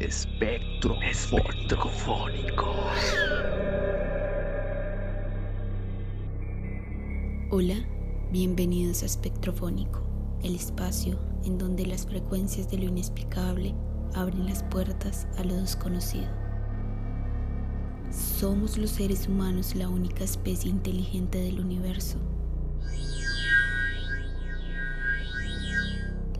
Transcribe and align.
Espectro 0.00 0.98
espectrofónico. 1.02 2.74
Hola, 7.50 7.74
bienvenidos 8.32 9.02
a 9.02 9.06
Espectrofónico, 9.06 10.00
el 10.42 10.54
espacio 10.54 11.18
en 11.44 11.58
donde 11.58 11.84
las 11.84 12.06
frecuencias 12.06 12.70
de 12.70 12.78
lo 12.78 12.84
inexplicable 12.84 13.74
abren 14.14 14.46
las 14.46 14.62
puertas 14.62 15.28
a 15.36 15.44
lo 15.44 15.54
desconocido. 15.56 16.28
Somos 18.10 18.78
los 18.78 18.92
seres 18.92 19.28
humanos 19.28 19.74
la 19.74 19.90
única 19.90 20.24
especie 20.24 20.70
inteligente 20.70 21.42
del 21.42 21.60
universo. 21.60 22.16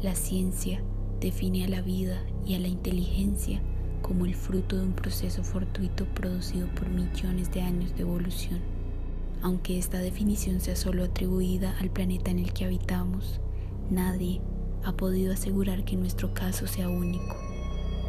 La 0.00 0.14
ciencia 0.14 0.82
define 1.20 1.64
a 1.64 1.68
la 1.68 1.82
vida 1.82 2.22
y 2.46 2.54
a 2.54 2.58
la 2.58 2.68
inteligencia 2.68 3.60
como 4.02 4.24
el 4.24 4.34
fruto 4.34 4.76
de 4.76 4.82
un 4.82 4.92
proceso 4.92 5.44
fortuito 5.44 6.04
producido 6.06 6.66
por 6.74 6.88
millones 6.88 7.52
de 7.52 7.62
años 7.62 7.94
de 7.94 8.02
evolución. 8.02 8.60
Aunque 9.42 9.78
esta 9.78 9.98
definición 9.98 10.60
sea 10.60 10.76
solo 10.76 11.04
atribuida 11.04 11.76
al 11.78 11.90
planeta 11.90 12.30
en 12.30 12.40
el 12.40 12.52
que 12.52 12.64
habitamos, 12.64 13.40
nadie 13.90 14.40
ha 14.84 14.92
podido 14.92 15.32
asegurar 15.32 15.84
que 15.84 15.96
nuestro 15.96 16.34
caso 16.34 16.66
sea 16.66 16.88
único, 16.88 17.36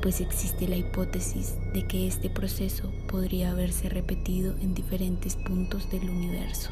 pues 0.02 0.22
existe 0.22 0.68
la 0.68 0.78
hipótesis 0.78 1.58
de 1.74 1.86
que 1.88 2.08
este 2.08 2.30
proceso 2.30 2.92
podría 3.10 3.52
haberse 3.52 3.90
repetido 3.90 4.58
en 4.58 4.74
diferentes 4.74 5.36
puntos 5.36 5.90
del 5.92 6.10
universo. 6.10 6.72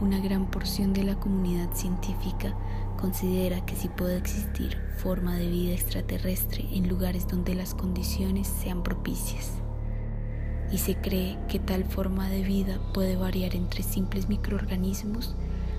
Una 0.00 0.20
gran 0.20 0.50
porción 0.50 0.92
de 0.92 1.02
la 1.02 1.18
comunidad 1.18 1.74
científica 1.74 2.54
considera 2.98 3.64
que 3.64 3.74
sí 3.74 3.88
puede 3.88 4.18
existir 4.18 4.76
forma 4.98 5.36
de 5.36 5.48
vida 5.48 5.72
extraterrestre 5.72 6.66
en 6.72 6.88
lugares 6.88 7.26
donde 7.26 7.54
las 7.54 7.74
condiciones 7.74 8.46
sean 8.46 8.82
propicias. 8.82 9.52
Y 10.70 10.78
se 10.78 10.96
cree 10.96 11.38
que 11.48 11.58
tal 11.58 11.84
forma 11.84 12.28
de 12.28 12.42
vida 12.42 12.78
puede 12.92 13.16
variar 13.16 13.54
entre 13.54 13.82
simples 13.82 14.28
microorganismos 14.28 15.34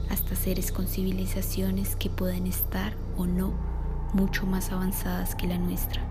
hasta 0.10 0.36
seres 0.36 0.72
con 0.72 0.88
civilizaciones 0.88 1.96
que 1.96 2.10
pueden 2.10 2.48
estar 2.48 2.96
o 3.16 3.28
no 3.28 3.54
mucho 4.14 4.48
más 4.48 4.72
avanzadas 4.72 5.36
que 5.36 5.46
la 5.46 5.60
nuestra. 5.60 6.02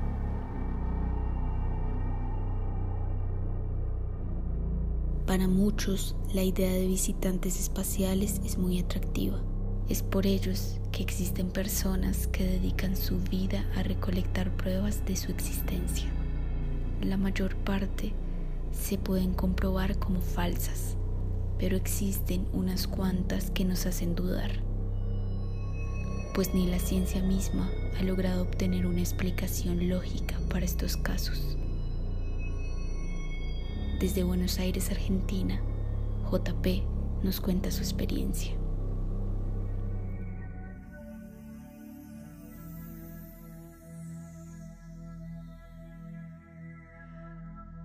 Para 5.26 5.48
muchos, 5.48 6.14
la 6.32 6.42
idea 6.42 6.72
de 6.72 6.86
visitantes 6.86 7.58
espaciales 7.60 8.40
es 8.44 8.56
muy 8.56 8.78
atractiva. 8.78 9.42
Es 9.88 10.02
por 10.02 10.26
ellos 10.26 10.76
que 10.92 11.02
existen 11.02 11.48
personas 11.48 12.26
que 12.26 12.44
dedican 12.44 12.94
su 12.94 13.18
vida 13.20 13.64
a 13.74 13.82
recolectar 13.82 14.54
pruebas 14.54 15.06
de 15.06 15.16
su 15.16 15.32
existencia. 15.32 16.10
La 17.00 17.16
mayor 17.16 17.56
parte 17.56 18.12
se 18.70 18.98
pueden 18.98 19.32
comprobar 19.32 19.98
como 19.98 20.20
falsas, 20.20 20.94
pero 21.58 21.74
existen 21.74 22.46
unas 22.52 22.86
cuantas 22.86 23.50
que 23.50 23.64
nos 23.64 23.86
hacen 23.86 24.14
dudar, 24.14 24.50
pues 26.34 26.52
ni 26.52 26.66
la 26.66 26.78
ciencia 26.78 27.22
misma 27.22 27.70
ha 27.98 28.02
logrado 28.02 28.42
obtener 28.42 28.86
una 28.86 29.00
explicación 29.00 29.88
lógica 29.88 30.38
para 30.50 30.66
estos 30.66 30.98
casos. 30.98 31.56
Desde 34.00 34.22
Buenos 34.22 34.58
Aires, 34.58 34.90
Argentina, 34.90 35.62
JP 36.30 36.82
nos 37.24 37.40
cuenta 37.40 37.70
su 37.70 37.80
experiencia. 37.80 38.52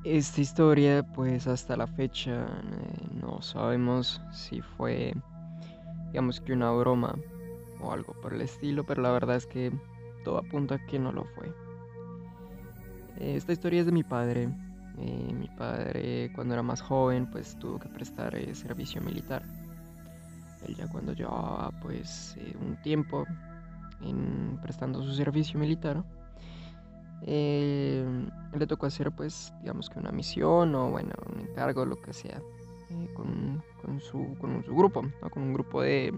Esta 0.04 0.42
historia, 0.42 1.04
pues 1.04 1.48
hasta 1.48 1.78
la 1.78 1.88
fecha 1.88 2.46
eh, 2.46 3.08
no 3.22 3.42
sabemos 3.42 4.22
si 4.32 4.62
fue, 4.62 5.14
digamos 6.08 6.42
que 6.42 6.52
una 6.52 6.72
broma 6.72 7.16
o 7.80 7.92
algo 7.92 8.14
por 8.22 8.34
el 8.34 8.42
estilo, 8.42 8.84
pero 8.84 9.02
la 9.02 9.12
verdad 9.12 9.38
es 9.38 9.46
que 9.46 9.72
todo 10.24 10.38
apunta 10.38 10.76
a 10.76 10.86
que 10.86 11.00
no 11.00 11.12
lo 11.12 11.24
fue. 11.24 11.54
Esta 13.20 13.54
historia 13.54 13.80
es 13.80 13.86
de 13.86 13.92
mi 13.92 14.04
padre, 14.04 14.50
eh, 15.00 15.34
mi 15.34 15.48
padre 15.48 16.32
cuando 16.36 16.54
era 16.54 16.64
más 16.64 16.82
joven 16.82 17.26
pues 17.32 17.58
tuvo 17.58 17.80
que 17.80 17.90
prestar 17.90 18.36
eh, 18.36 18.54
servicio 18.56 19.02
militar. 19.02 19.44
Él 20.68 20.76
ya 20.76 20.88
cuando 20.88 21.14
llevaba 21.14 21.72
pues 21.82 22.36
eh, 22.38 22.56
un 22.60 22.76
tiempo 22.82 23.26
prestando 24.62 25.02
su 25.02 25.14
servicio 25.14 25.58
militar, 25.58 26.04
le 27.26 28.68
tocó 28.68 28.86
hacer 28.86 29.12
pues 29.12 29.54
digamos 29.62 29.90
que 29.90 30.00
una 30.00 30.12
misión 30.12 30.76
o 30.76 30.92
bueno 30.92 31.14
un 31.34 31.42
encargo 31.42 31.86
lo 31.86 32.02
que 32.02 32.14
sea 32.14 32.42
con, 33.16 33.64
con, 33.82 34.00
su, 34.00 34.36
con 34.40 34.64
su 34.64 34.76
grupo, 34.76 35.04
con 35.32 35.44
un 35.44 35.54
grupo 35.54 35.82
de, 35.82 36.14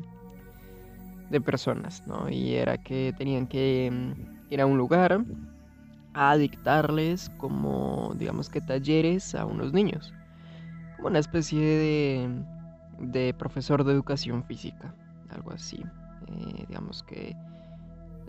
de 1.29 1.41
personas, 1.41 2.05
¿no? 2.07 2.29
Y 2.29 2.55
era 2.55 2.77
que 2.77 3.13
tenían 3.17 3.47
que 3.47 3.89
mm, 3.91 4.53
ir 4.53 4.61
a 4.61 4.65
un 4.65 4.77
lugar 4.77 5.23
a 6.13 6.37
dictarles 6.37 7.29
como, 7.37 8.13
digamos 8.17 8.49
que 8.49 8.61
talleres 8.61 9.35
a 9.35 9.45
unos 9.45 9.73
niños, 9.73 10.13
como 10.95 11.09
una 11.09 11.19
especie 11.19 11.59
de, 11.59 12.29
de 12.99 13.33
profesor 13.33 13.83
de 13.83 13.93
educación 13.93 14.43
física, 14.43 14.93
algo 15.29 15.51
así. 15.51 15.83
Eh, 16.27 16.65
digamos 16.67 17.03
que 17.03 17.35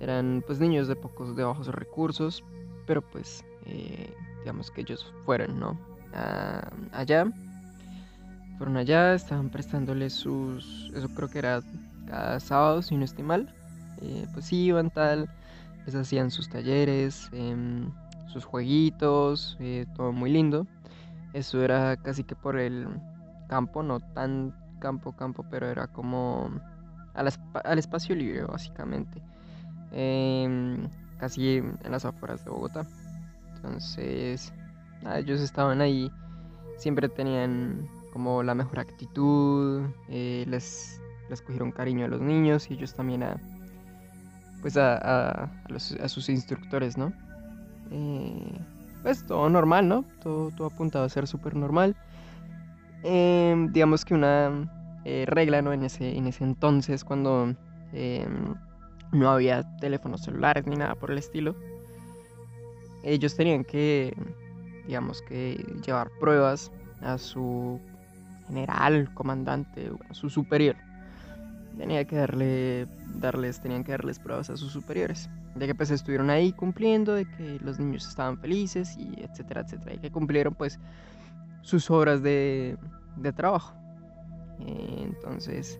eran 0.00 0.42
pues 0.46 0.60
niños 0.60 0.88
de 0.88 0.96
pocos, 0.96 1.36
de 1.36 1.44
bajos 1.44 1.68
recursos, 1.68 2.44
pero 2.86 3.02
pues 3.02 3.44
eh, 3.66 4.12
digamos 4.40 4.70
que 4.70 4.82
ellos 4.82 5.12
fueron, 5.24 5.58
¿no? 5.58 5.78
allá, 6.92 7.26
fueron 8.56 8.78
allá, 8.78 9.12
estaban 9.12 9.50
prestándoles 9.50 10.14
sus, 10.14 10.90
eso 10.94 11.08
creo 11.10 11.28
que 11.28 11.40
era 11.40 11.62
cada 12.06 12.40
sábado, 12.40 12.80
si 12.80 12.96
no 12.96 13.04
estoy 13.04 13.22
mal, 13.22 13.54
eh, 14.00 14.26
pues 14.32 14.50
iban 14.50 14.88
tal 14.88 15.28
les 15.86 15.94
hacían 15.94 16.30
sus 16.30 16.48
talleres, 16.48 17.30
em, 17.32 17.90
sus 18.26 18.44
jueguitos, 18.44 19.56
eh, 19.60 19.86
todo 19.96 20.12
muy 20.12 20.30
lindo. 20.30 20.66
Eso 21.32 21.62
era 21.62 21.96
casi 21.96 22.24
que 22.24 22.34
por 22.34 22.58
el 22.58 22.88
campo, 23.48 23.82
no 23.82 24.00
tan 24.00 24.54
campo, 24.80 25.12
campo, 25.12 25.44
pero 25.50 25.68
era 25.68 25.86
como 25.86 26.50
al, 27.14 27.78
espacio 27.78 28.14
libre, 28.14 28.42
básicamente. 28.44 29.22
Em, 29.92 30.88
casi 31.18 31.58
en 31.58 31.90
las 31.90 32.04
afueras 32.04 32.44
de 32.44 32.50
Bogotá. 32.50 32.86
Entonces, 33.56 34.52
ellos 35.14 35.40
estaban 35.40 35.80
ahí, 35.80 36.10
siempre 36.78 37.08
tenían 37.08 37.88
como 38.12 38.42
la 38.42 38.54
mejor 38.54 38.80
actitud, 38.80 39.82
eh, 40.08 40.44
les, 40.48 41.00
les 41.28 41.42
cogieron 41.42 41.72
cariño 41.72 42.06
a 42.06 42.08
los 42.08 42.20
niños 42.20 42.70
y 42.70 42.74
ellos 42.74 42.94
también 42.94 43.22
a 43.22 43.36
pues 44.62 44.76
a, 44.76 45.48
sus 46.08 46.28
instructores, 46.28 46.96
¿no? 46.98 47.12
Eh, 47.90 48.58
pues 49.02 49.24
todo 49.24 49.48
normal, 49.48 49.86
¿no? 49.86 50.04
Todo, 50.20 50.50
todo 50.50 51.04
a 51.04 51.08
ser 51.08 51.26
súper 51.28 51.54
normal. 51.54 51.94
Em, 53.04 53.72
digamos 53.72 54.04
que 54.04 54.14
una 54.14 54.50
eh, 55.04 55.24
regla, 55.28 55.62
¿no? 55.62 55.72
En 55.72 55.84
ese, 55.84 56.16
en 56.16 56.26
ese 56.26 56.42
entonces, 56.42 57.04
cuando 57.04 57.54
em, 57.92 58.54
no 59.12 59.30
había 59.30 59.64
teléfonos 59.78 60.22
celulares 60.22 60.66
ni 60.66 60.76
nada 60.76 60.94
por 60.94 61.10
el 61.10 61.18
estilo, 61.18 61.54
ellos 63.02 63.36
tenían 63.36 63.64
que, 63.64 64.16
digamos 64.86 65.22
que, 65.22 65.54
llevar 65.84 66.10
pruebas 66.20 66.72
a 67.00 67.18
su 67.18 67.80
general, 68.48 69.12
comandante, 69.14 69.90
a 70.10 70.14
su 70.14 70.30
superior 70.30 70.76
tenía 71.76 72.04
que 72.04 72.16
darle, 72.16 72.86
darles, 73.14 73.60
tenían 73.60 73.84
que 73.84 73.92
darles 73.92 74.18
pruebas 74.18 74.50
a 74.50 74.56
sus 74.56 74.72
superiores, 74.72 75.28
de 75.54 75.66
que 75.66 75.74
pues 75.74 75.90
estuvieron 75.90 76.30
ahí 76.30 76.52
cumpliendo, 76.52 77.14
de 77.14 77.24
que 77.24 77.58
los 77.60 77.78
niños 77.78 78.08
estaban 78.08 78.38
felices 78.38 78.96
y 78.96 79.22
etcétera, 79.22 79.62
etcétera, 79.62 79.94
y 79.94 79.98
que 79.98 80.10
cumplieron 80.10 80.54
pues 80.54 80.78
sus 81.62 81.90
horas 81.90 82.22
de, 82.22 82.76
de 83.16 83.32
trabajo. 83.32 83.74
Entonces, 84.58 85.78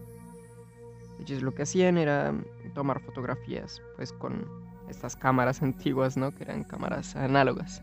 ellos 1.21 1.43
lo 1.43 1.53
que 1.53 1.63
hacían 1.63 1.99
era 1.99 2.35
tomar 2.75 3.01
fotografías 3.01 3.81
pues 3.97 4.13
con 4.13 4.47
estas 4.89 5.17
cámaras 5.17 5.63
antiguas, 5.63 6.17
¿no? 6.17 6.33
Que 6.33 6.45
eran 6.45 6.65
cámaras 6.65 7.17
análogas, 7.17 7.83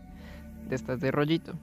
de 0.68 0.76
estas 0.76 1.00
de 1.00 1.10
rollito. 1.10 1.54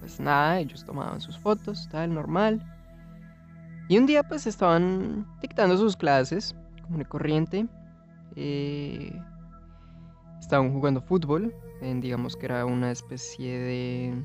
pues 0.00 0.20
nada, 0.20 0.60
ellos 0.60 0.84
tomaban 0.84 1.20
sus 1.20 1.38
fotos, 1.38 1.88
tal, 1.90 2.14
normal 2.14 2.62
y 3.88 3.98
un 3.98 4.06
día 4.06 4.22
pues 4.22 4.46
estaban 4.46 5.26
dictando 5.40 5.76
sus 5.76 5.96
clases, 5.96 6.54
como 6.82 6.98
de 6.98 7.04
corriente. 7.04 7.66
Eh, 8.34 9.12
estaban 10.40 10.72
jugando 10.72 11.00
fútbol, 11.00 11.54
digamos 11.80 12.36
que 12.36 12.46
era 12.46 12.66
una 12.66 12.90
especie 12.90 13.58
de... 13.58 14.24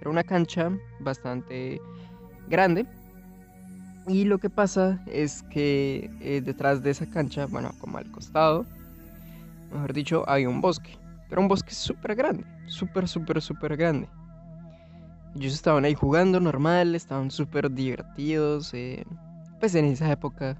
Era 0.00 0.10
una 0.10 0.24
cancha 0.24 0.70
bastante 1.00 1.78
grande. 2.48 2.86
Y 4.10 4.24
lo 4.24 4.38
que 4.38 4.50
pasa 4.50 5.00
es 5.06 5.44
que 5.44 6.10
eh, 6.20 6.40
detrás 6.44 6.82
de 6.82 6.90
esa 6.90 7.06
cancha, 7.06 7.46
bueno, 7.46 7.70
como 7.80 7.96
al 7.96 8.10
costado, 8.10 8.66
mejor 9.72 9.92
dicho, 9.92 10.24
hay 10.26 10.46
un 10.46 10.60
bosque. 10.60 10.98
Pero 11.28 11.40
un 11.40 11.46
bosque 11.46 11.72
súper 11.72 12.16
grande, 12.16 12.44
súper, 12.66 13.06
súper, 13.06 13.40
súper 13.40 13.76
grande. 13.76 14.08
Ellos 15.36 15.54
estaban 15.54 15.84
ahí 15.84 15.94
jugando 15.94 16.40
normal, 16.40 16.96
estaban 16.96 17.30
súper 17.30 17.70
divertidos. 17.70 18.74
Eh, 18.74 19.06
pues 19.60 19.76
en 19.76 19.84
esa 19.84 20.10
época, 20.10 20.56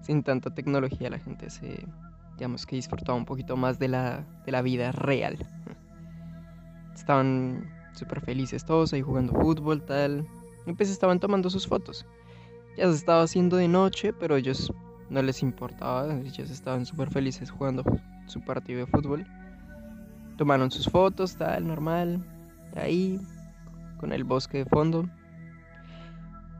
sin 0.00 0.24
tanta 0.24 0.52
tecnología, 0.52 1.08
la 1.08 1.20
gente 1.20 1.50
se, 1.50 1.86
digamos 2.36 2.66
que 2.66 2.74
disfrutaba 2.74 3.16
un 3.16 3.26
poquito 3.26 3.56
más 3.56 3.78
de 3.78 3.86
la, 3.86 4.26
de 4.44 4.50
la 4.50 4.60
vida 4.60 4.90
real. 4.90 5.38
Estaban 6.96 7.70
súper 7.92 8.20
felices 8.22 8.64
todos 8.64 8.92
ahí 8.92 9.02
jugando 9.02 9.34
fútbol, 9.34 9.82
tal. 9.82 10.26
Y 10.66 10.72
pues 10.72 10.90
estaban 10.90 11.20
tomando 11.20 11.48
sus 11.48 11.68
fotos. 11.68 12.04
Ya 12.76 12.86
se 12.86 12.96
estaba 12.96 13.22
haciendo 13.22 13.56
de 13.56 13.68
noche, 13.68 14.12
pero 14.12 14.36
ellos 14.36 14.72
no 15.10 15.22
les 15.22 15.42
importaba. 15.42 16.14
Ellos 16.20 16.50
estaban 16.50 16.86
súper 16.86 17.10
felices 17.10 17.50
jugando 17.50 17.84
su 18.26 18.40
partido 18.40 18.80
de 18.80 18.86
fútbol. 18.86 19.26
Tomaron 20.38 20.70
sus 20.70 20.88
fotos, 20.88 21.36
tal, 21.36 21.66
normal. 21.66 22.24
Ahí, 22.74 23.20
con 23.98 24.12
el 24.12 24.24
bosque 24.24 24.58
de 24.58 24.64
fondo. 24.64 25.08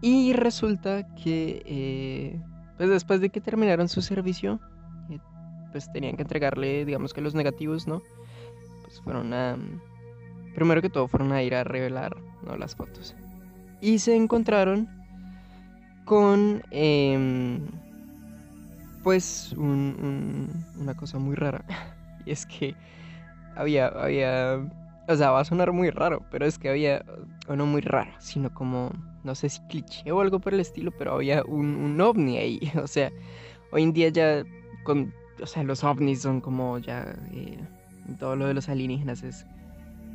Y 0.02 0.32
resulta 0.32 1.06
que, 1.14 1.62
eh, 1.64 2.40
pues 2.76 2.90
después 2.90 3.20
de 3.20 3.30
que 3.30 3.40
terminaron 3.40 3.88
su 3.88 4.02
servicio, 4.02 4.60
eh, 5.10 5.18
pues 5.70 5.90
tenían 5.92 6.16
que 6.16 6.22
entregarle, 6.22 6.84
digamos 6.84 7.14
que 7.14 7.20
los 7.20 7.34
negativos, 7.34 7.86
¿no? 7.86 8.02
Pues 8.82 9.00
fueron 9.00 9.32
a... 9.32 9.56
Primero 10.54 10.82
que 10.82 10.90
todo 10.90 11.08
fueron 11.08 11.32
a 11.32 11.42
ir 11.42 11.54
a 11.54 11.64
revelar 11.64 12.14
¿no? 12.44 12.56
las 12.56 12.76
fotos. 12.76 13.14
Y 13.80 14.00
se 14.00 14.14
encontraron 14.14 14.88
con... 16.04 16.62
Em, 16.70 17.60
pues 19.02 19.52
una 19.56 20.94
cosa 20.94 21.18
muy 21.18 21.34
rara. 21.34 21.64
y 22.26 22.30
es 22.30 22.46
que 22.46 22.74
había, 23.56 23.88
había, 23.88 24.60
o 25.08 25.16
sea, 25.16 25.30
va 25.30 25.40
a 25.40 25.44
sonar 25.44 25.72
muy 25.72 25.90
raro, 25.90 26.22
pero 26.30 26.46
es 26.46 26.58
que 26.58 26.68
había, 26.68 27.04
o 27.48 27.56
no 27.56 27.66
muy 27.66 27.80
raro, 27.80 28.10
sino 28.18 28.52
como, 28.54 28.90
no 29.24 29.34
sé 29.34 29.48
si 29.48 29.60
cliché 29.68 30.12
o 30.12 30.20
algo 30.20 30.38
por 30.40 30.54
el 30.54 30.60
estilo, 30.60 30.92
pero 30.92 31.14
había 31.14 31.42
un, 31.44 31.74
un 31.74 32.00
ovni 32.00 32.38
ahí. 32.38 32.72
O 32.82 32.86
sea, 32.86 33.10
hoy 33.72 33.82
en 33.82 33.92
día 33.92 34.08
ya, 34.08 34.44
con, 34.84 35.12
o 35.42 35.46
sea, 35.46 35.62
los 35.62 35.84
ovnis 35.84 36.22
son 36.22 36.40
como 36.40 36.78
ya, 36.78 37.14
eh, 37.32 37.58
todo 38.18 38.36
lo 38.36 38.46
de 38.46 38.54
los 38.54 38.68
alienígenas 38.68 39.22
es 39.22 39.46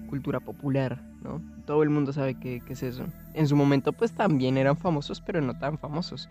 cultura 0.09 0.39
popular, 0.39 1.01
¿no? 1.21 1.41
Todo 1.65 1.83
el 1.83 1.89
mundo 1.89 2.13
sabe 2.13 2.35
qué, 2.35 2.61
qué 2.65 2.73
es 2.73 2.83
eso. 2.83 3.05
En 3.33 3.47
su 3.47 3.55
momento 3.55 3.93
pues 3.93 4.11
también 4.11 4.57
eran 4.57 4.77
famosos, 4.77 5.21
pero 5.21 5.41
no 5.41 5.57
tan 5.57 5.77
famosos. 5.77 6.29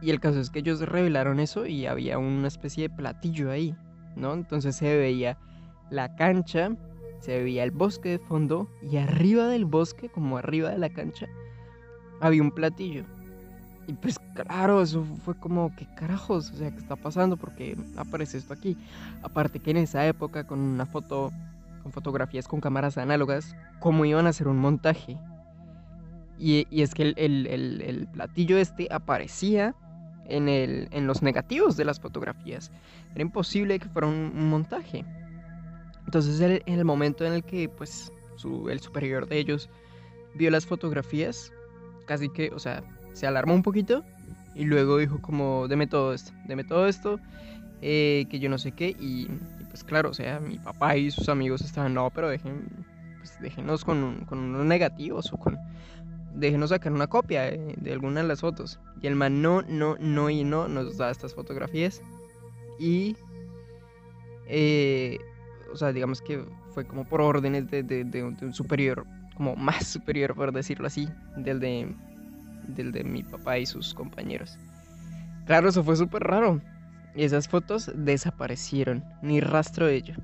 Y 0.00 0.10
el 0.10 0.20
caso 0.20 0.40
es 0.40 0.50
que 0.50 0.58
ellos 0.58 0.80
revelaron 0.80 1.38
eso 1.38 1.64
y 1.66 1.86
había 1.86 2.18
una 2.18 2.48
especie 2.48 2.88
de 2.88 2.94
platillo 2.94 3.50
ahí, 3.50 3.76
¿no? 4.16 4.34
Entonces 4.34 4.74
se 4.74 4.96
veía 4.96 5.38
la 5.90 6.16
cancha, 6.16 6.76
se 7.20 7.42
veía 7.42 7.62
el 7.62 7.70
bosque 7.70 8.08
de 8.08 8.18
fondo 8.18 8.68
y 8.82 8.96
arriba 8.96 9.46
del 9.46 9.64
bosque, 9.64 10.08
como 10.08 10.38
arriba 10.38 10.70
de 10.70 10.78
la 10.78 10.90
cancha, 10.90 11.28
había 12.20 12.42
un 12.42 12.50
platillo. 12.50 13.04
Y 13.86 13.92
pues 13.94 14.18
claro, 14.34 14.82
eso 14.82 15.04
fue 15.24 15.34
como, 15.36 15.74
¿qué 15.76 15.86
carajos? 15.96 16.50
O 16.50 16.56
sea, 16.56 16.70
¿qué 16.70 16.78
está 16.78 16.96
pasando? 16.96 17.36
Porque 17.36 17.76
aparece 17.96 18.38
esto 18.38 18.54
aquí. 18.54 18.76
Aparte 19.22 19.60
que 19.60 19.72
en 19.72 19.78
esa 19.78 20.06
época, 20.06 20.44
con 20.44 20.60
una 20.60 20.86
foto, 20.86 21.30
con 21.82 21.92
fotografías 21.92 22.48
con 22.48 22.60
cámaras 22.60 22.98
análogas, 22.98 23.56
¿cómo 23.80 24.04
iban 24.04 24.26
a 24.26 24.30
hacer 24.30 24.48
un 24.48 24.58
montaje? 24.58 25.18
Y, 26.38 26.66
es 26.70 26.94
que 26.94 27.14
el, 27.16 28.08
platillo 28.12 28.58
este 28.58 28.88
aparecía 28.90 29.74
en, 30.26 30.48
en 30.48 31.06
los 31.06 31.22
negativos 31.22 31.76
de 31.76 31.84
las 31.84 32.00
fotografías. 32.00 32.72
Era 33.14 33.22
imposible 33.22 33.78
que 33.78 33.88
fuera 33.88 34.08
un 34.08 34.48
montaje. 34.48 35.04
Entonces 36.04 36.40
en 36.40 36.62
el 36.66 36.84
momento 36.84 37.24
en 37.24 37.34
el 37.34 37.44
que 37.44 37.68
pues 37.68 38.10
el 38.70 38.80
superior 38.80 39.28
de 39.28 39.38
ellos 39.38 39.70
vio 40.34 40.50
las 40.50 40.66
fotografías, 40.66 41.52
casi 42.06 42.28
que, 42.28 42.50
o 42.50 42.58
sea, 42.58 42.82
se 43.12 43.26
alarmó 43.26 43.54
un 43.54 43.62
poquito 43.62 44.04
y 44.54 44.64
luego 44.64 44.98
dijo 44.98 45.20
como, 45.20 45.68
deme 45.68 45.86
todo 45.86 46.12
esto, 46.12 46.32
deme 46.46 46.64
todo 46.64 46.86
esto, 46.86 47.20
eh, 47.80 48.26
que 48.30 48.38
yo 48.38 48.48
no 48.48 48.58
sé 48.58 48.72
qué, 48.72 48.90
y, 48.98 49.28
pues 49.72 49.82
claro, 49.82 50.10
o 50.10 50.14
sea, 50.14 50.38
mi 50.38 50.58
papá 50.58 50.96
y 50.96 51.10
sus 51.10 51.28
amigos 51.28 51.62
estaban, 51.62 51.94
no, 51.94 52.10
pero 52.10 52.28
dejen, 52.28 52.68
pues 53.18 53.40
déjenos 53.40 53.84
con, 53.84 54.24
con 54.26 54.38
unos 54.38 54.64
negativos 54.64 55.32
o 55.32 55.36
con, 55.38 55.58
déjenos 56.34 56.70
sacar 56.70 56.92
una 56.92 57.08
copia 57.08 57.42
de, 57.42 57.74
de, 57.76 57.92
alguna 57.92 58.22
de 58.22 58.28
las 58.28 58.40
fotos. 58.40 58.78
Y 59.00 59.06
el 59.08 59.16
man 59.16 59.42
no, 59.42 59.62
no, 59.62 59.96
no 59.98 60.30
y 60.30 60.44
no 60.44 60.68
nos 60.68 60.96
da 60.96 61.10
estas 61.10 61.34
fotografías. 61.34 62.00
Y 62.78 63.16
eh, 64.46 65.18
o 65.72 65.76
sea, 65.76 65.92
digamos 65.92 66.20
que 66.20 66.44
fue 66.74 66.84
como 66.84 67.04
por 67.04 67.20
órdenes 67.20 67.70
de, 67.70 68.22
un, 68.22 68.52
superior, 68.52 69.06
como 69.36 69.56
más 69.56 69.86
superior, 69.86 70.34
por 70.34 70.52
decirlo 70.52 70.86
así, 70.86 71.08
del 71.36 71.60
de, 71.60 71.94
del 72.68 72.92
de 72.92 73.04
mi 73.04 73.22
papá 73.22 73.58
y 73.58 73.66
sus 73.66 73.94
compañeros. 73.94 74.58
Claro, 75.46 75.68
eso 75.68 75.82
fue 75.82 75.96
súper 75.96 76.22
raro. 76.22 76.60
Y 77.14 77.24
esas 77.24 77.48
fotos 77.48 77.90
desaparecieron, 77.94 79.04
ni 79.22 79.40
rastro 79.40 79.86
de 79.86 79.96
ello. 79.96 80.14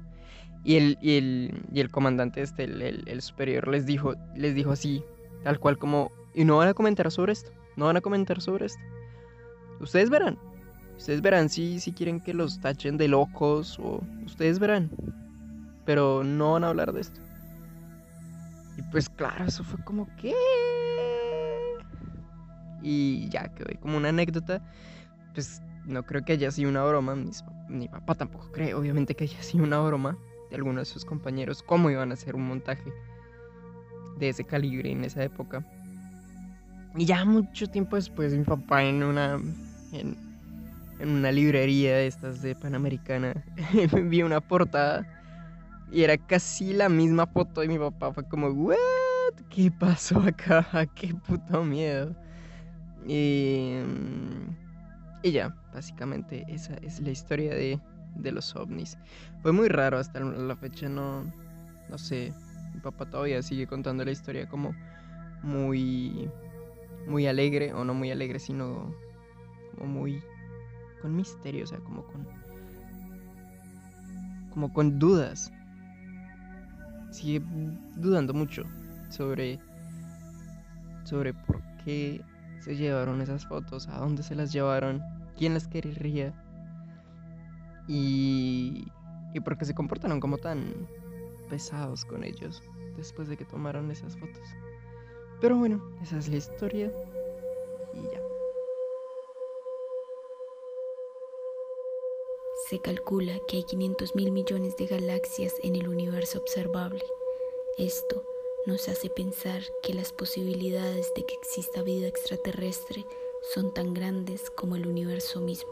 Y 0.65 0.77
el, 0.77 0.99
y 1.01 1.19
el, 1.19 1.63
y 1.73 1.81
el 1.81 1.91
comandante, 1.91 2.43
este, 2.43 2.65
el, 2.65 3.05
el, 3.07 3.23
superior, 3.23 3.69
les 3.69 3.87
dijo, 3.87 4.15
les 4.35 4.55
dijo 4.55 4.73
así, 4.73 5.03
tal 5.45 5.59
cual 5.59 5.79
como, 5.79 6.11
y 6.35 6.45
no 6.45 6.59
van 6.59 6.69
a 6.69 6.75
comentar 6.75 7.11
sobre 7.11 7.33
esto, 7.33 7.51
no 7.77 7.87
van 7.87 7.97
a 7.97 8.01
comentar 8.01 8.41
sobre 8.41 8.67
esto. 8.67 8.81
Ustedes 9.81 10.11
verán, 10.11 10.39
ustedes 10.97 11.23
verán 11.23 11.49
si, 11.49 11.79
si 11.79 11.93
quieren 11.93 12.21
que 12.21 12.35
los 12.35 12.61
tachen 12.61 12.97
de 12.97 13.09
locos 13.09 13.79
o 13.79 14.03
ustedes 14.25 14.59
verán 14.59 14.91
pero 15.89 16.23
no 16.23 16.53
van 16.53 16.65
a 16.65 16.69
hablar 16.69 16.93
de 16.93 17.01
esto. 17.01 17.19
Y 18.77 18.83
pues 18.91 19.09
claro, 19.09 19.47
eso 19.47 19.65
fue 19.65 19.83
como 19.85 20.07
que... 20.17 20.35
Y 22.83 23.27
ya 23.31 23.49
quedó 23.55 23.71
como 23.81 23.97
una 23.97 24.11
anécdota. 24.11 24.61
Pues 25.33 25.63
no 25.89 26.05
creo 26.05 26.25
que 26.25 26.35
haya 26.35 26.51
sido 26.51 26.71
una 26.71 26.85
broma. 26.85 27.17
mi 27.69 27.89
papá 27.89 28.15
tampoco 28.15 28.53
cree, 28.53 28.75
obviamente, 28.75 29.15
que 29.15 29.25
haya 29.25 29.43
sido 29.43 29.65
una 29.65 29.81
broma 29.81 30.17
de 30.51 30.57
alguno 30.57 30.81
de 30.81 30.85
sus 30.85 31.05
compañeros. 31.05 31.63
¿Cómo 31.63 31.91
iban 31.91 32.11
a 32.11 32.15
hacer 32.15 32.35
un 32.35 32.47
montaje 32.47 32.93
de 34.19 34.29
ese 34.29 34.45
calibre 34.45 34.91
en 34.91 35.05
esa 35.05 35.25
época? 35.25 35.65
Y 36.97 37.05
ya 37.05 37.25
mucho 37.25 37.69
tiempo 37.69 37.97
después, 37.97 38.35
mi 38.35 38.45
papá 38.45 38.85
en 38.85 39.03
una. 39.03 39.41
En, 39.93 40.17
en 41.01 41.11
una 41.11 41.31
librería 41.31 41.97
de 41.97 42.09
estas 42.09 42.43
de 42.43 42.57
Panamericana 42.57 43.33
vi 44.05 44.23
una 44.23 44.41
portada 44.41 45.07
y 45.91 46.03
era 46.03 46.19
casi 46.19 46.73
la 46.73 46.89
misma 46.89 47.27
foto 47.27 47.63
y 47.63 47.69
mi 47.69 47.79
papá 47.79 48.13
fue 48.13 48.25
como, 48.25 48.49
¿What? 48.49 48.77
¿Qué 49.49 49.71
pasó 49.71 50.21
acá? 50.21 50.67
¡Qué 50.95 51.15
puto 51.15 51.65
miedo! 51.65 52.15
Y, 53.07 53.79
mm, 53.85 54.68
y 55.29 55.39
básicamente 55.73 56.45
esa 56.49 56.75
es 56.75 57.01
la 57.01 57.11
historia 57.11 57.55
de, 57.55 57.81
de 58.17 58.33
los 58.33 58.55
ovnis. 58.57 58.99
Fue 59.43 59.53
muy 59.53 59.69
raro 59.69 59.99
hasta 59.99 60.21
la 60.21 60.57
fecha, 60.57 60.89
no, 60.89 61.25
no 61.89 61.99
sé. 61.99 62.33
Mi 62.75 62.81
papá 62.81 63.07
todavía 63.07 63.43
sigue 63.43 63.67
contando 63.67 64.05
la 64.05 64.11
historia 64.11 64.49
como 64.49 64.75
muy, 65.43 66.31
muy 67.07 67.27
alegre, 67.27 67.73
o 67.73 67.85
no 67.85 67.95
muy 67.95 68.11
alegre, 68.11 68.39
sino 68.39 68.95
como 69.77 70.01
muy 70.01 70.23
con 71.01 71.15
misterio, 71.15 71.65
o 71.65 71.67
sea, 71.67 71.79
como 71.79 72.05
con, 72.05 72.27
como 74.51 74.73
con 74.73 74.99
dudas 74.99 75.53
sigue 77.11 77.43
dudando 77.97 78.35
mucho 78.35 78.65
sobre, 79.09 79.59
sobre 81.05 81.33
por 81.33 81.63
qué 81.85 82.23
se 82.61 82.77
llevaron 82.77 83.21
esas 83.21 83.47
fotos, 83.47 83.89
a 83.89 83.99
dónde 83.99 84.23
se 84.23 84.35
las 84.35 84.53
llevaron, 84.53 85.03
quién 85.39 85.55
las 85.55 85.69
querría 85.69 86.35
y, 87.87 88.89
y 89.33 89.41
por 89.41 89.57
qué 89.57 89.65
se 89.65 89.75
comportaron 89.75 90.21
como 90.21 90.39
tan 90.39 90.89
pesados 91.49 92.05
con 92.05 92.25
ellos 92.25 92.63
después 92.97 93.29
de 93.29 93.37
que 93.37 93.45
tomaron 93.45 93.91
esas 93.91 94.17
fotos. 94.17 94.49
Pero 95.41 95.57
bueno, 95.57 95.81
esa 96.03 96.19
es 96.19 96.29
la 96.29 96.37
historia 96.37 96.93
y 97.95 98.03
ya. 98.03 98.23
Se 102.69 102.81
calcula 102.81 103.39
que 103.47 103.59
hay 103.59 103.65
500 103.65 104.15
mil 104.17 104.33
millones 104.33 104.77
de 104.77 104.87
galaxias 104.87 105.55
en 105.63 105.77
el 105.77 105.89
universo 105.89 106.39
observable. 106.39 107.05
Esto 107.79 108.25
nos 108.67 108.89
hace 108.89 109.09
pensar 109.09 109.63
que 109.83 109.95
las 109.95 110.13
posibilidades 110.13 111.15
de 111.15 111.25
que 111.25 111.35
exista 111.35 111.83
vida 111.83 112.09
extraterrestre 112.09 113.07
son 113.55 113.73
tan 113.73 113.95
grandes 113.95 114.51
como 114.51 114.77
el 114.77 114.87
universo 114.87 115.41
mismo. 115.41 115.71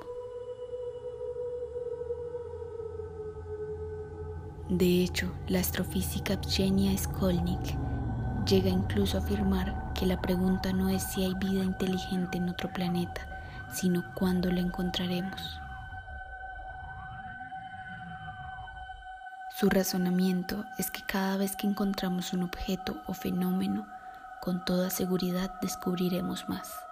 De 4.71 5.03
hecho, 5.03 5.31
la 5.47 5.61
astrofísica 5.61 6.41
Pchenia 6.41 6.97
Skolnik 6.97 7.77
llega 8.47 8.69
incluso 8.69 9.19
a 9.19 9.21
afirmar 9.21 9.93
que 9.95 10.07
la 10.07 10.21
pregunta 10.21 10.73
no 10.73 10.89
es 10.89 11.03
si 11.03 11.23
hay 11.25 11.35
vida 11.35 11.63
inteligente 11.63 12.39
en 12.39 12.49
otro 12.49 12.73
planeta, 12.73 13.21
sino 13.73 14.03
cuándo 14.15 14.51
la 14.51 14.61
encontraremos. 14.61 15.61
Su 19.59 19.69
razonamiento 19.69 20.65
es 20.79 20.91
que 20.91 21.03
cada 21.03 21.37
vez 21.37 21.57
que 21.57 21.67
encontramos 21.67 22.33
un 22.33 22.43
objeto 22.43 22.97
o 23.07 23.15
fenómeno, 23.15 23.87
con 24.41 24.65
toda 24.65 24.91
seguridad 24.91 25.51
descubriremos 25.61 26.49
más. 26.49 26.86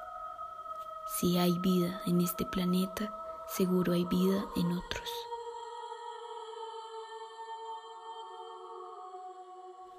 Si 1.20 1.38
hay 1.38 1.56
vida 1.60 2.02
en 2.06 2.20
este 2.20 2.44
planeta, 2.44 3.14
seguro 3.46 3.92
hay 3.92 4.04
vida 4.04 4.48
en 4.56 4.72
otros. 4.72 5.08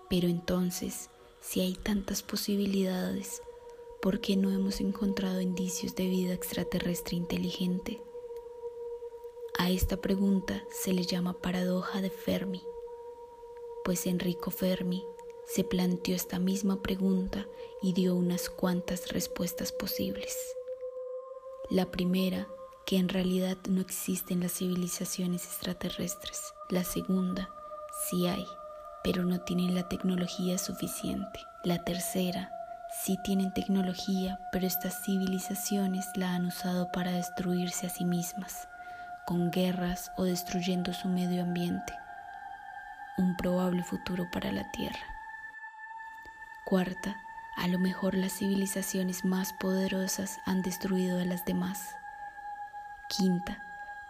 Pero 0.09 0.27
entonces, 0.27 1.09
si 1.39 1.61
hay 1.61 1.75
tantas 1.75 2.21
posibilidades, 2.21 3.41
¿por 4.01 4.19
qué 4.19 4.35
no 4.35 4.51
hemos 4.51 4.81
encontrado 4.81 5.39
indicios 5.39 5.95
de 5.95 6.07
vida 6.07 6.33
extraterrestre 6.33 7.15
inteligente? 7.15 8.01
A 9.57 9.69
esta 9.71 9.95
pregunta 9.95 10.65
se 10.69 10.91
le 10.91 11.03
llama 11.03 11.31
paradoja 11.31 12.01
de 12.01 12.09
Fermi, 12.09 12.61
pues 13.85 14.05
Enrico 14.05 14.51
Fermi 14.51 15.05
se 15.47 15.63
planteó 15.63 16.13
esta 16.13 16.39
misma 16.39 16.81
pregunta 16.81 17.47
y 17.81 17.93
dio 17.93 18.15
unas 18.15 18.49
cuantas 18.49 19.13
respuestas 19.13 19.71
posibles. 19.71 20.35
La 21.71 21.87
primera, 21.87 22.45
que 22.85 22.97
en 22.97 23.09
realidad 23.09 23.57
no 23.67 23.81
existen 23.81 24.41
las 24.41 24.53
civilizaciones 24.53 25.45
extraterrestres. 25.45 26.53
La 26.69 26.83
segunda, 26.83 27.49
sí 28.07 28.27
hay, 28.27 28.45
pero 29.03 29.23
no 29.23 29.41
tienen 29.41 29.73
la 29.73 29.89
tecnología 29.89 30.59
suficiente. 30.59 31.39
La 31.63 31.83
tercera, 31.83 32.51
sí 33.03 33.17
tienen 33.23 33.51
tecnología, 33.51 34.39
pero 34.51 34.67
estas 34.67 35.03
civilizaciones 35.03 36.05
la 36.15 36.35
han 36.35 36.45
usado 36.45 36.91
para 36.91 37.11
destruirse 37.13 37.87
a 37.87 37.89
sí 37.89 38.05
mismas, 38.05 38.67
con 39.25 39.49
guerras 39.49 40.11
o 40.17 40.23
destruyendo 40.23 40.93
su 40.93 41.07
medio 41.07 41.41
ambiente. 41.41 41.93
Un 43.17 43.35
probable 43.37 43.83
futuro 43.83 44.29
para 44.31 44.51
la 44.51 44.69
Tierra. 44.71 44.99
Cuarta, 46.65 47.15
a 47.55 47.67
lo 47.67 47.79
mejor 47.79 48.15
las 48.15 48.33
civilizaciones 48.33 49.23
más 49.23 49.53
poderosas 49.53 50.39
han 50.45 50.61
destruido 50.61 51.19
a 51.19 51.25
las 51.25 51.45
demás. 51.45 51.95
Quinta, 53.07 53.63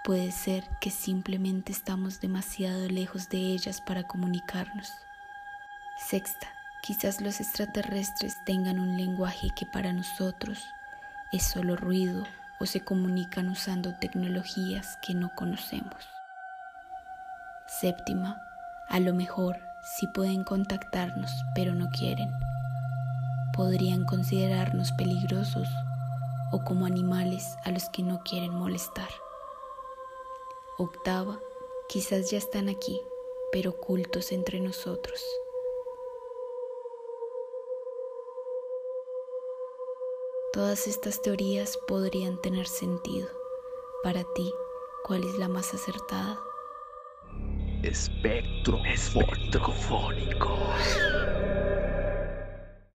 puede 0.03 0.31
ser 0.31 0.67
que 0.81 0.89
simplemente 0.89 1.71
estamos 1.71 2.21
demasiado 2.21 2.87
lejos 2.87 3.29
de 3.29 3.37
ellas 3.37 3.81
para 3.81 4.03
comunicarnos. 4.03 4.91
Sexta, 5.97 6.47
quizás 6.81 7.21
los 7.21 7.39
extraterrestres 7.39 8.35
tengan 8.45 8.79
un 8.79 8.97
lenguaje 8.97 9.49
que 9.55 9.65
para 9.65 9.93
nosotros 9.93 10.65
es 11.31 11.43
solo 11.43 11.75
ruido 11.75 12.23
o 12.59 12.65
se 12.65 12.81
comunican 12.81 13.49
usando 13.49 13.95
tecnologías 13.95 14.97
que 15.01 15.13
no 15.13 15.33
conocemos. 15.35 16.07
Séptima, 17.67 18.41
a 18.89 18.99
lo 18.99 19.13
mejor 19.13 19.59
sí 19.97 20.07
pueden 20.07 20.43
contactarnos, 20.43 21.31
pero 21.53 21.73
no 21.73 21.89
quieren. 21.89 22.31
Podrían 23.55 24.05
considerarnos 24.05 24.91
peligrosos 24.93 25.67
o 26.51 26.63
como 26.65 26.85
animales 26.85 27.55
a 27.63 27.71
los 27.71 27.88
que 27.89 28.03
no 28.03 28.21
quieren 28.24 28.53
molestar. 28.53 29.09
Octava, 30.77 31.39
quizás 31.88 32.29
ya 32.31 32.38
están 32.38 32.67
aquí, 32.67 33.00
pero 33.53 33.69
ocultos 33.71 34.33
entre 34.33 34.59
nosotros. 34.59 35.24
Todas 40.51 40.88
estas 40.88 41.21
teorías 41.21 41.77
podrían 41.88 42.41
tener 42.41 42.67
sentido. 42.67 43.27
Para 44.03 44.24
ti, 44.35 44.53
¿cuál 45.03 45.24
es 45.24 45.38
la 45.38 45.47
más 45.47 45.74
acertada? 45.74 46.39
Espectro 47.83 48.77
espectrofónico. 48.85 50.57